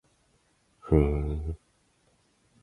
[0.79, 1.55] ふーん